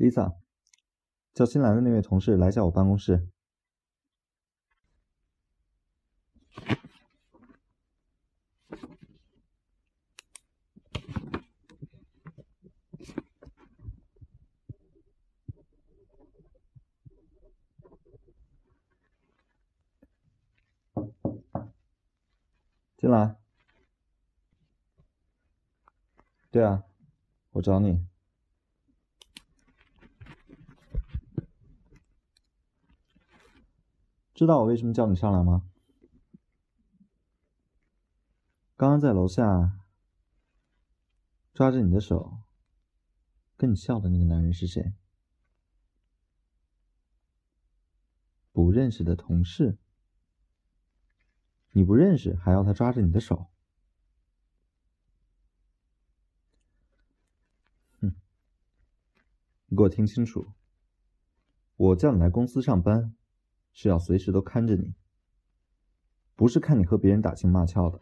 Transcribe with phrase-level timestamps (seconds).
[0.00, 0.34] ，Lisa，
[1.34, 3.28] 叫新来的那位同事来一下我办公室。
[22.96, 23.36] 进来。
[26.50, 26.84] 对啊，
[27.52, 28.09] 我找你。
[34.40, 35.68] 知道我为什么叫你上来吗？
[38.74, 39.78] 刚刚在楼下
[41.52, 42.38] 抓着你的手
[43.58, 44.94] 跟你笑的那个男人是谁？
[48.50, 49.76] 不认识的同事。
[51.72, 53.50] 你不认识，还要他抓着你的手？
[58.00, 58.14] 哼！
[59.66, 60.54] 你给我听清楚，
[61.76, 63.14] 我叫你来公司上班，
[63.72, 64.94] 是要随时都看着你，
[66.36, 68.00] 不是看你和别人打情骂俏的，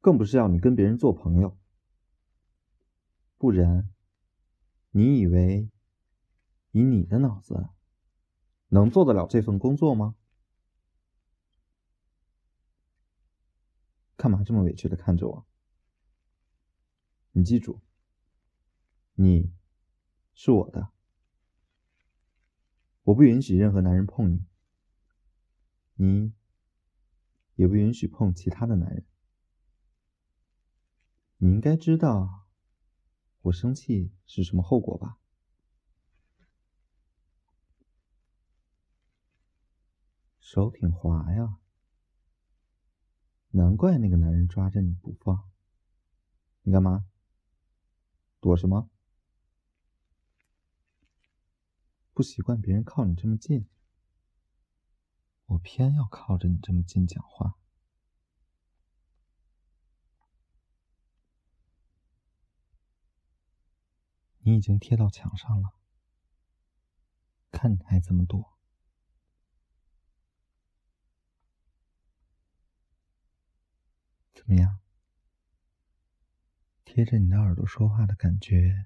[0.00, 1.58] 更不是要你跟别人做朋友。
[3.38, 3.88] 不然，
[4.90, 5.70] 你以为
[6.70, 7.70] 以你的脑子
[8.68, 10.14] 能做得了这份工作吗？
[14.16, 15.46] 干嘛这么委屈的看着我？
[17.32, 17.80] 你记住，
[19.14, 19.52] 你
[20.34, 20.92] 是我的，
[23.04, 24.44] 我不允许任何男人碰你，
[25.96, 26.32] 你
[27.56, 29.04] 也不允许碰其他的男人。
[31.38, 32.46] 你应该知道
[33.40, 35.18] 我生气是什么后果吧？
[40.38, 41.58] 手挺滑呀。
[43.50, 45.50] 难怪那个男人抓着你不放，
[46.62, 47.06] 你干嘛？
[48.40, 48.88] 躲什么？
[52.14, 53.66] 不习惯别人靠你这么近，
[55.46, 57.54] 我偏要靠着你这么近讲话。
[64.40, 65.74] 你已经贴到墙上了，
[67.50, 68.58] 看你还怎么躲。
[74.34, 74.80] 怎么样？
[76.84, 78.84] 贴着你的耳朵说话的感觉，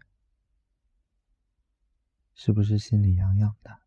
[2.39, 3.81] 是不是心里痒痒的？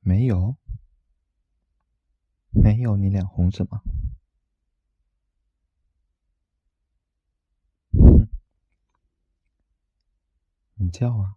[0.00, 0.56] 没有？
[2.50, 2.96] 没有？
[2.96, 3.82] 你脸红什么？
[7.92, 8.28] 哼
[10.76, 11.36] 你叫啊！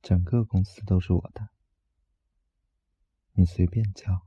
[0.00, 1.50] 整个公司都是我的，
[3.32, 4.26] 你随便叫。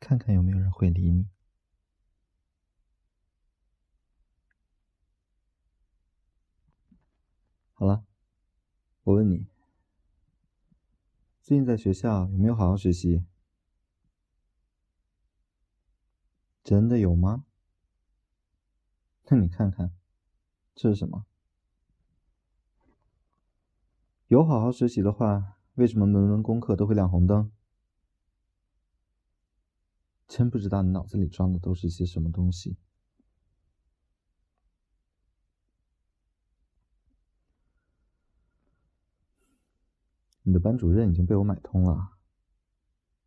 [0.00, 1.31] 看看有没有人会理你。
[7.82, 8.04] 好了，
[9.02, 9.48] 我问你，
[11.42, 13.24] 最近在学校有没有好好学习？
[16.62, 17.44] 真的有吗？
[19.26, 19.92] 那你看看，
[20.76, 21.26] 这是什么？
[24.28, 27.50] 有好好学习的话，为什么门门功课都会亮红灯？
[30.28, 32.76] 真不知道你脑子里装的都是些什么东西。
[40.42, 42.12] 你的班主任已经被我买通了，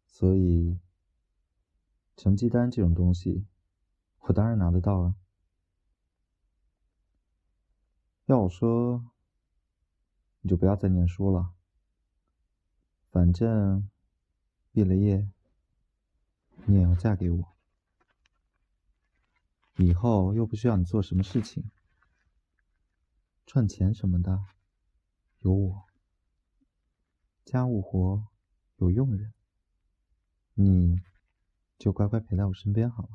[0.07, 0.79] 所以
[2.15, 3.45] 成绩单这种东西，
[4.19, 5.15] 我当然拿得到啊。
[8.25, 9.11] 要我说，
[10.41, 11.53] 你就不要再念书了，
[13.09, 13.89] 反正
[14.71, 15.29] 毕了业。
[16.67, 17.55] 你也要嫁给我，
[19.75, 21.69] 以后又不需要你做什么事情，
[23.45, 24.45] 赚钱什么的
[25.41, 25.84] 有我，
[27.55, 28.21] 家务活
[28.79, 29.33] 有佣人，
[30.55, 30.99] 你
[31.77, 33.09] 就乖乖陪在我身边好了。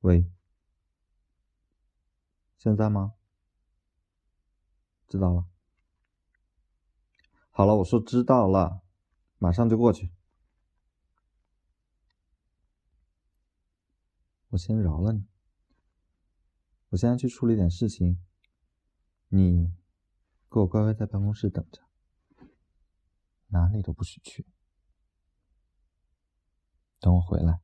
[0.00, 0.28] 喂，
[2.58, 3.14] 现在吗？
[5.06, 5.44] 知道了，
[7.52, 8.82] 好了，我说知道了，
[9.38, 10.10] 马上就过去。
[14.50, 15.26] 我先饶了你，
[16.90, 18.20] 我现在去处理点事情，
[19.28, 19.72] 你
[20.50, 21.82] 给我乖乖在办公室等着，
[23.48, 24.46] 哪里都不许去，
[26.98, 27.60] 等我回来。